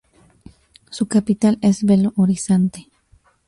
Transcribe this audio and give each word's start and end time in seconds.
Su 0.89 1.05
capital 1.07 1.59
es 1.61 1.83
Belo 1.83 2.11
Horizonte. 2.15 2.89